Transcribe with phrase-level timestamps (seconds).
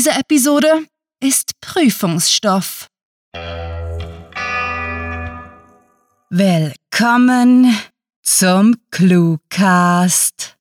[0.00, 0.86] Diese Episode
[1.22, 2.86] ist Prüfungsstoff.
[6.30, 7.76] Willkommen
[8.22, 10.56] zum Cluecast.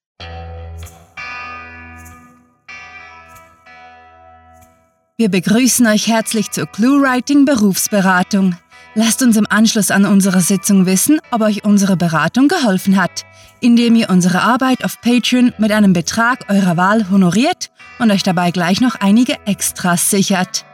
[5.16, 8.58] Wir begrüßen euch herzlich zur ClueWriting Berufsberatung.
[8.94, 13.24] Lasst uns im Anschluss an unsere Sitzung wissen, ob euch unsere Beratung geholfen hat,
[13.62, 18.52] indem ihr unsere Arbeit auf Patreon mit einem Betrag eurer Wahl honoriert und euch dabei
[18.52, 20.66] gleich noch einige Extras sichert.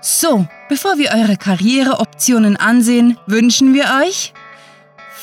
[0.00, 4.34] So, bevor wir eure Karriereoptionen ansehen, wünschen wir euch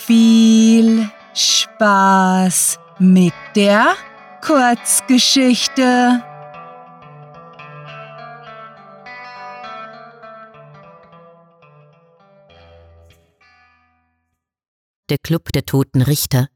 [0.06, 3.94] viel Spaß mit der
[4.42, 6.24] Kurzgeschichte.
[15.10, 16.48] Der Club der Toten Richter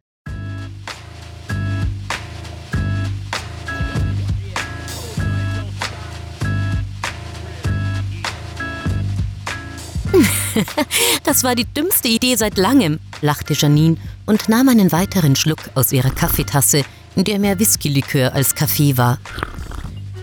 [11.24, 15.92] das war die dümmste Idee seit langem, lachte Janine und nahm einen weiteren Schluck aus
[15.92, 16.84] ihrer Kaffeetasse,
[17.16, 19.20] in der mehr Whiskylikör als Kaffee war.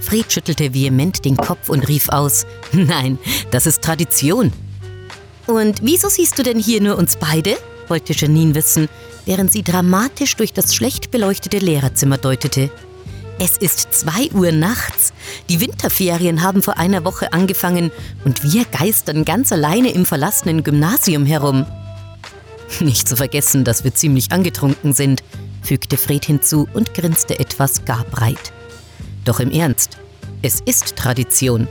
[0.00, 3.18] Fred schüttelte vehement den Kopf und rief aus: Nein,
[3.50, 4.52] das ist Tradition.
[5.46, 7.56] Und wieso siehst du denn hier nur uns beide?
[7.88, 8.88] wollte Janine wissen,
[9.26, 12.70] während sie dramatisch durch das schlecht beleuchtete Lehrerzimmer deutete.
[13.38, 15.12] Es ist zwei Uhr nachts.
[15.48, 17.90] Die Winterferien haben vor einer Woche angefangen
[18.24, 21.66] und wir geistern ganz alleine im verlassenen Gymnasium herum.
[22.80, 25.22] Nicht zu vergessen, dass wir ziemlich angetrunken sind,
[25.62, 28.52] fügte Fred hinzu und grinste etwas gar breit.
[29.24, 29.98] Doch im Ernst,
[30.42, 31.68] es ist Tradition.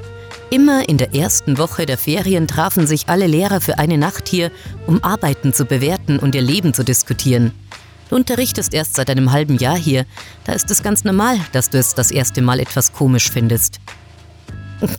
[0.49, 4.51] Immer in der ersten Woche der Ferien trafen sich alle Lehrer für eine Nacht hier,
[4.85, 7.53] um Arbeiten zu bewerten und ihr Leben zu diskutieren.
[8.11, 10.05] Du unterrichtest erst seit einem halben Jahr hier.
[10.43, 13.79] Da ist es ganz normal, dass du es das erste Mal etwas komisch findest.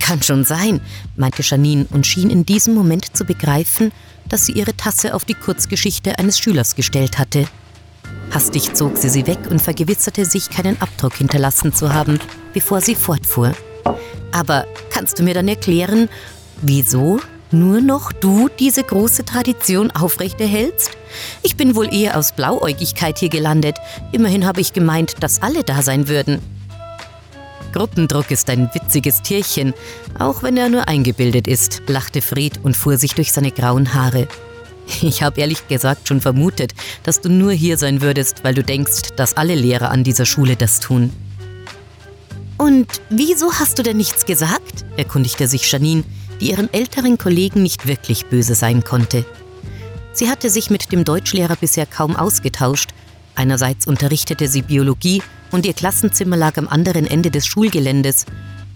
[0.01, 0.81] Kann schon sein,
[1.15, 3.93] meinte Janine und schien in diesem Moment zu begreifen,
[4.31, 7.47] dass sie ihre Tasse auf die Kurzgeschichte eines Schülers gestellt hatte.
[8.31, 12.19] Hastig zog sie sie weg und vergewisserte sich, keinen Abdruck hinterlassen zu haben,
[12.55, 13.55] bevor sie fortfuhr.
[14.31, 16.09] Aber kannst du mir dann erklären,
[16.63, 17.21] wieso
[17.51, 20.97] nur noch du diese große Tradition aufrechterhältst?
[21.43, 23.77] Ich bin wohl eher aus Blauäugigkeit hier gelandet.
[24.13, 26.41] Immerhin habe ich gemeint, dass alle da sein würden.
[27.73, 29.73] Gruppendruck ist ein witziges Tierchen,
[30.19, 34.29] auch wenn er nur eingebildet ist, lachte Fred und fuhr sich durch seine grauen Haare.
[35.01, 39.15] Ich habe ehrlich gesagt schon vermutet, dass du nur hier sein würdest, weil du denkst,
[39.17, 41.13] dass alle Lehrer an dieser Schule das tun.
[42.59, 44.85] Und wieso hast du denn nichts gesagt?
[44.97, 46.05] erkundigte sich Janine,
[46.41, 49.25] die ihren älteren Kollegen nicht wirklich böse sein konnte.
[50.15, 52.91] Sie hatte sich mit dem Deutschlehrer bisher kaum ausgetauscht.
[53.35, 58.27] Einerseits unterrichtete sie Biologie und ihr Klassenzimmer lag am anderen Ende des Schulgeländes.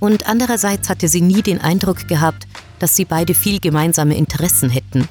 [0.00, 2.46] Und andererseits hatte sie nie den Eindruck gehabt,
[2.78, 5.08] dass sie beide viel gemeinsame Interessen hätten.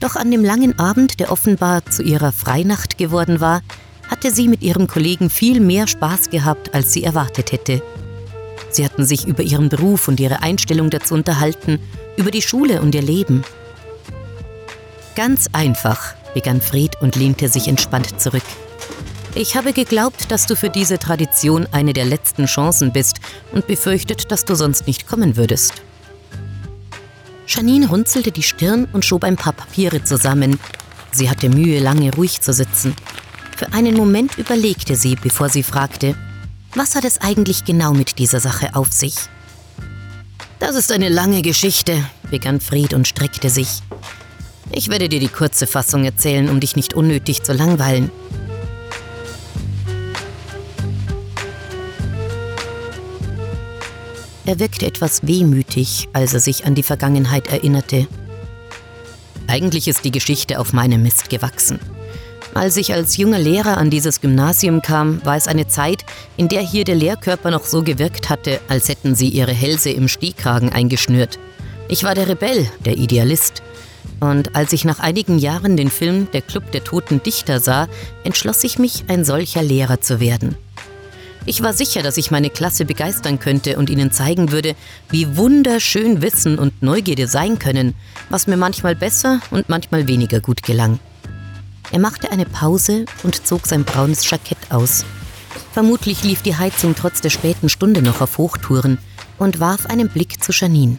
[0.00, 3.62] Doch an dem langen Abend, der offenbar zu ihrer Freinacht geworden war,
[4.10, 7.82] hatte sie mit ihrem Kollegen viel mehr Spaß gehabt, als sie erwartet hätte.
[8.70, 11.78] Sie hatten sich über ihren Beruf und ihre Einstellung dazu unterhalten,
[12.16, 13.42] über die Schule und ihr Leben.
[15.16, 18.42] Ganz einfach, begann Fred und lehnte sich entspannt zurück.
[19.34, 23.20] Ich habe geglaubt, dass du für diese Tradition eine der letzten Chancen bist
[23.52, 25.72] und befürchtet, dass du sonst nicht kommen würdest.
[27.46, 30.58] Janine runzelte die Stirn und schob ein paar Papiere zusammen.
[31.12, 32.94] Sie hatte Mühe, lange ruhig zu sitzen.
[33.56, 36.14] Für einen Moment überlegte sie, bevor sie fragte,
[36.74, 39.14] was hat es eigentlich genau mit dieser Sache auf sich?
[40.58, 43.82] Das ist eine lange Geschichte, begann Fried und streckte sich.
[44.72, 48.10] Ich werde dir die kurze Fassung erzählen, um dich nicht unnötig zu langweilen.
[54.44, 58.06] Er wirkte etwas wehmütig, als er sich an die Vergangenheit erinnerte.
[59.48, 61.80] Eigentlich ist die Geschichte auf meinem Mist gewachsen.
[62.54, 66.04] Als ich als junger Lehrer an dieses Gymnasium kam, war es eine Zeit,
[66.36, 70.08] in der hier der Lehrkörper noch so gewirkt hatte, als hätten sie ihre Hälse im
[70.08, 71.38] Stehkragen eingeschnürt.
[71.88, 73.62] Ich war der Rebell, der Idealist.
[74.20, 77.88] Und als ich nach einigen Jahren den Film Der Club der Toten Dichter sah,
[78.24, 80.56] entschloss ich mich, ein solcher Lehrer zu werden.
[81.48, 84.74] Ich war sicher, dass ich meine Klasse begeistern könnte und ihnen zeigen würde,
[85.10, 87.94] wie wunderschön Wissen und Neugierde sein können,
[88.30, 90.98] was mir manchmal besser und manchmal weniger gut gelang.
[91.92, 95.04] Er machte eine Pause und zog sein braunes Jackett aus.
[95.72, 98.98] Vermutlich lief die Heizung trotz der späten Stunde noch auf Hochtouren
[99.38, 100.98] und warf einen Blick zu Janine.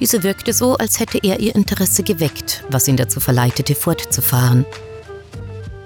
[0.00, 4.64] Diese wirkte so, als hätte er ihr Interesse geweckt, was ihn dazu verleitete, fortzufahren.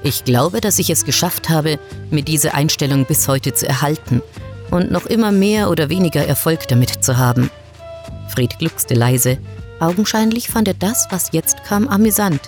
[0.03, 1.79] Ich glaube, dass ich es geschafft habe,
[2.11, 4.23] mir diese Einstellung bis heute zu erhalten.
[4.71, 7.51] und noch immer mehr oder weniger Erfolg damit zu haben.
[8.29, 9.37] Fred gluckste leise.
[9.81, 12.41] Augenscheinlich fand er das, was jetzt kam, amüsant.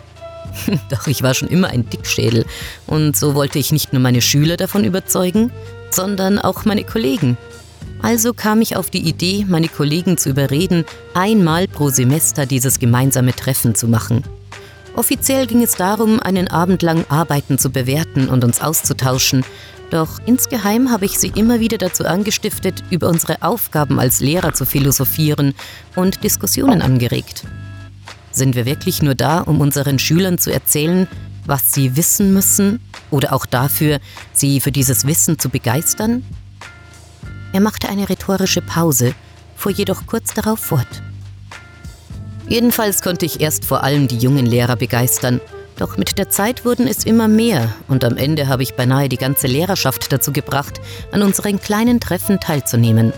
[0.91, 2.47] Doch ich war schon immer ein Dickschädel
[2.87, 5.53] und so wollte ich nicht nur meine Schüler davon überzeugen,
[5.91, 7.37] sondern auch meine Kollegen.
[8.05, 10.85] Also kam ich auf die Idee, meine Kollegen zu überreden,
[11.15, 14.23] einmal pro Semester dieses gemeinsame Treffen zu machen.
[14.95, 19.43] Offiziell ging es darum, einen Abend lang Arbeiten zu bewerten und uns auszutauschen,
[19.89, 24.67] doch insgeheim habe ich sie immer wieder dazu angestiftet, über unsere Aufgaben als Lehrer zu
[24.67, 25.55] philosophieren
[25.97, 27.45] und Diskussionen angeregt.
[28.33, 31.09] Sind wir wirklich nur da, um unseren Schülern zu erzählen,
[31.47, 32.81] was sie wissen müssen
[33.11, 33.99] oder auch dafür,
[34.35, 36.23] sie für dieses Wissen zu begeistern?
[37.55, 39.15] Er machte eine rhetorische Pause,
[39.55, 40.89] fuhr jedoch kurz darauf fort.
[42.49, 45.41] Jedenfalls konnte ich erst vor allem die jungen Lehrer begeistern,
[45.77, 49.19] doch mit der Zeit wurden es immer mehr und am Ende habe ich beinahe die
[49.19, 50.81] ganze Lehrerschaft dazu gebracht,
[51.13, 53.13] an unseren kleinen Treffen teilzunehmen.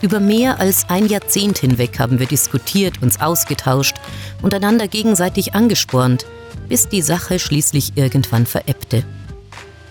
[0.00, 3.96] Über mehr als ein Jahrzehnt hinweg haben wir diskutiert, uns ausgetauscht
[4.40, 6.24] und einander gegenseitig angespornt,
[6.70, 9.04] bis die Sache schließlich irgendwann verebbte.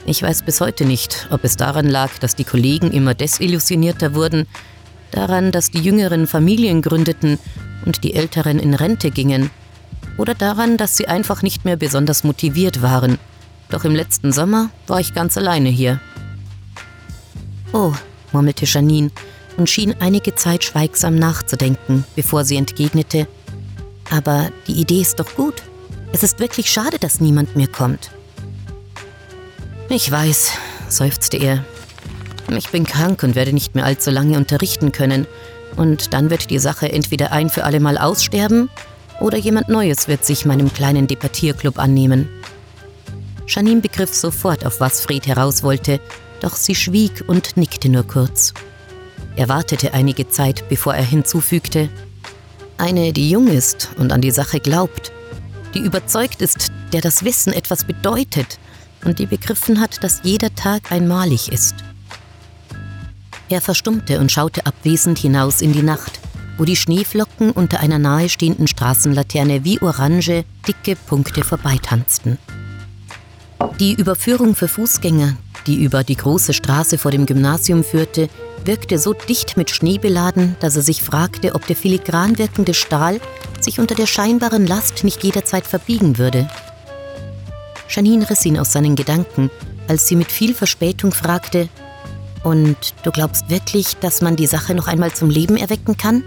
[0.06, 4.48] Ich weiß bis heute nicht, ob es daran lag, dass die Kollegen immer desillusionierter wurden,
[5.12, 7.38] daran, dass die Jüngeren Familien gründeten
[7.86, 9.52] und die Älteren in Rente gingen,
[10.18, 13.18] oder daran, dass sie einfach nicht mehr besonders motiviert waren.
[13.70, 16.00] Doch im letzten Sommer war ich ganz alleine hier.
[17.72, 17.94] Oh,
[18.32, 19.12] murmelte Janine
[19.58, 23.28] und schien einige Zeit schweigsam nachzudenken, bevor sie entgegnete.
[24.10, 25.62] Aber die Idee ist doch gut.
[26.12, 28.12] Es ist wirklich schade, dass niemand mehr kommt.
[29.92, 30.52] Ich weiß,
[30.88, 31.66] seufzte er.
[32.56, 35.26] Ich bin krank und werde nicht mehr allzu lange unterrichten können.
[35.78, 38.70] Und dann wird die Sache entweder ein für alle Mal aussterben
[39.20, 42.30] oder jemand Neues wird sich meinem kleinen Debattierclub annehmen.
[43.48, 46.00] Janine begriff sofort, auf was Fred heraus wollte,
[46.40, 48.54] doch sie schwieg und nickte nur kurz.
[49.38, 51.90] Er wartete einige Zeit, bevor er hinzufügte,
[52.78, 55.12] eine, die jung ist und an die Sache glaubt,
[55.74, 58.60] die überzeugt ist, der das Wissen etwas bedeutet
[59.06, 61.76] und die begriffen hat, dass jeder Tag einmalig ist.
[63.50, 66.20] Er verstummte und schaute abwesend hinaus in die Nacht,
[66.58, 72.38] wo die Schneeflocken unter einer nahestehenden Straßenlaterne wie orange, dicke Punkte vorbeitanzten.
[73.80, 75.36] Die Überführung für Fußgänger,
[75.66, 78.30] die über die große Straße vor dem Gymnasium führte,
[78.66, 83.20] wirkte so dicht mit Schnee beladen, dass er sich fragte, ob der filigran wirkende Stahl
[83.60, 86.50] sich unter der scheinbaren Last nicht jederzeit verbiegen würde.
[87.90, 89.50] Janine riss ihn aus seinen Gedanken,
[89.88, 91.70] als sie mit viel Verspätung fragte,
[92.44, 96.24] Und du glaubst wirklich, dass man die Sache noch einmal zum Leben erwecken kann?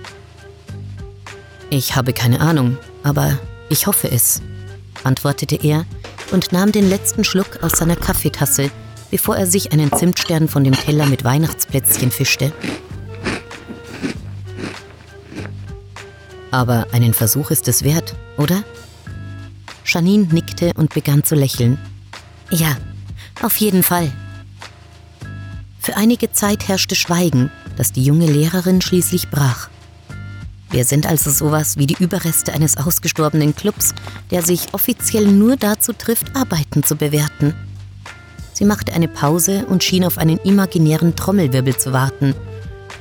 [1.70, 3.38] Ich habe keine Ahnung, aber
[3.70, 4.43] ich hoffe es,
[5.05, 5.87] antwortete er
[6.31, 8.70] und nahm den letzten Schluck aus seiner Kaffeetasse,
[9.11, 12.53] bevor er sich einen Zimtstern von dem Teller mit Weihnachtsplätzchen fischte.
[16.50, 18.62] Aber einen Versuch ist es wert, oder?
[19.93, 21.79] Janine nickte und begann zu lächeln.
[22.50, 22.77] Ja,
[23.43, 24.11] auf jeden Fall.
[25.79, 29.69] Für einige Zeit herrschte Schweigen, das die junge Lehrerin schließlich brach.
[30.71, 33.94] Wir sind also sowas wie die Überreste eines ausgestorbenen Clubs,
[34.31, 37.55] der sich offiziell nur dazu trifft, Arbeiten zu bewerten.
[38.55, 42.35] Sie machte eine Pause und schien auf einen imaginären Trommelwirbel zu warten,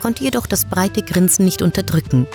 [0.02, 2.28] konnte jedoch das breite Grinsen nicht unterdrücken.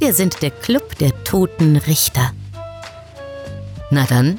[0.00, 2.32] Wir sind der Club der toten Richter.
[3.90, 4.38] Na dann,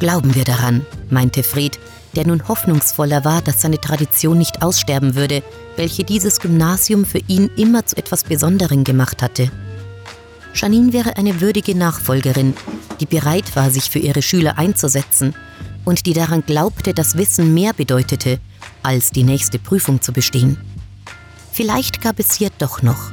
[0.00, 1.78] glauben wir daran, meinte Fred,
[2.14, 5.42] der nun hoffnungsvoller war, dass seine Tradition nicht aussterben würde,
[5.76, 9.50] welche dieses Gymnasium für ihn immer zu etwas Besonderem gemacht hatte.
[10.54, 12.54] Janine wäre eine würdige Nachfolgerin,
[13.00, 15.34] die bereit war, sich für ihre Schüler einzusetzen
[15.86, 18.38] und die daran glaubte, dass Wissen mehr bedeutete,
[18.82, 20.58] als die nächste Prüfung zu bestehen.
[21.52, 23.10] Vielleicht gab es hier doch noch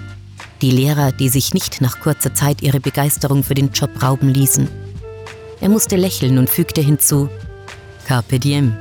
[0.61, 4.67] die Lehrer, die sich nicht nach kurzer Zeit ihre Begeisterung für den Job rauben ließen.
[5.61, 7.29] Er musste lächeln und fügte hinzu,
[8.05, 8.75] Carpe diem.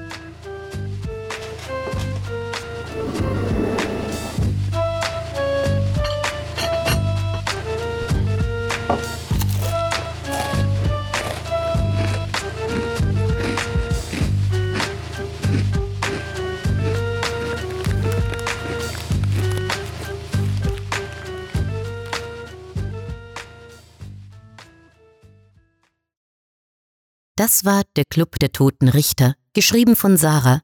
[27.39, 30.61] Das war der Club der Toten Richter, geschrieben von Sarah.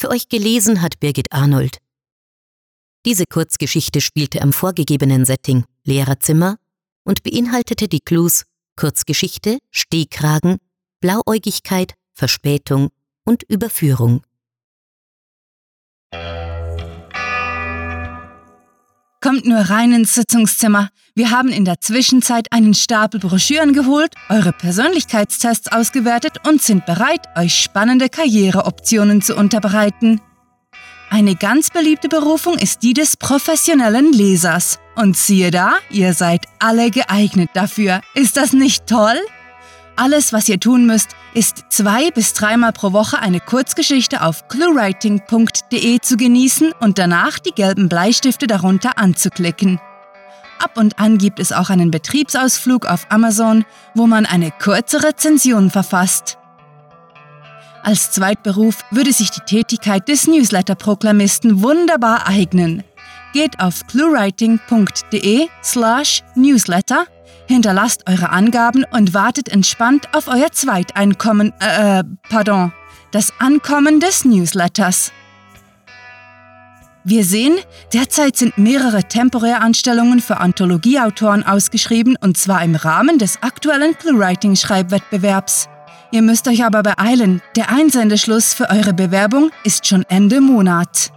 [0.00, 1.78] Für euch gelesen hat Birgit Arnold.
[3.06, 6.56] Diese Kurzgeschichte spielte am vorgegebenen Setting Lehrerzimmer
[7.04, 10.56] und beinhaltete die Clues Kurzgeschichte, Stehkragen,
[10.98, 12.88] Blauäugigkeit, Verspätung
[13.24, 14.24] und Überführung.
[19.38, 20.88] Kommt nur rein ins Sitzungszimmer.
[21.14, 27.20] Wir haben in der Zwischenzeit einen Stapel Broschüren geholt, eure Persönlichkeitstests ausgewertet und sind bereit,
[27.36, 30.20] euch spannende Karriereoptionen zu unterbreiten.
[31.08, 34.80] Eine ganz beliebte Berufung ist die des professionellen Lesers.
[34.96, 38.00] Und siehe da, ihr seid alle geeignet dafür.
[38.14, 39.20] Ist das nicht toll?
[39.94, 46.00] Alles, was ihr tun müsst, ist zwei bis dreimal pro Woche eine Kurzgeschichte auf cluewriting.de
[46.00, 49.80] zu genießen und danach die gelben Bleistifte darunter anzuklicken.
[50.58, 55.70] Ab und an gibt es auch einen Betriebsausflug auf Amazon, wo man eine kurze Rezension
[55.70, 56.38] verfasst.
[57.82, 62.82] Als Zweitberuf würde sich die Tätigkeit des Newsletter-Proklamisten wunderbar eignen.
[63.32, 67.06] Geht auf cluewriting.de slash newsletter
[67.46, 72.72] Hinterlasst eure Angaben und wartet entspannt auf euer Zweiteinkommen, äh, äh, pardon,
[73.10, 75.12] das Ankommen des Newsletters.
[77.04, 77.56] Wir sehen,
[77.94, 85.68] derzeit sind mehrere Temporäranstellungen für Anthologieautoren ausgeschrieben und zwar im Rahmen des aktuellen ClueWriting-Schreibwettbewerbs.
[86.10, 91.12] Ihr müsst euch aber beeilen, der Einsendeschluss für eure Bewerbung ist schon Ende Monat.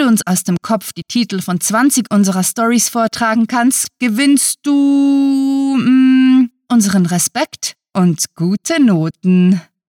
[0.00, 5.76] Du uns aus dem Kopf die Titel von 20 unserer Stories vortragen kannst, gewinnst du
[5.78, 9.60] mm, unseren Respekt und gute Noten.